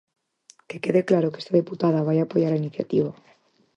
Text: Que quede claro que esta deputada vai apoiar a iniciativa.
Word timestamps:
Que 0.69 0.77
quede 0.83 1.07
claro 1.09 1.31
que 1.31 1.39
esta 1.43 1.57
deputada 1.59 2.05
vai 2.07 2.17
apoiar 2.19 2.51
a 2.53 2.61
iniciativa. 2.63 3.11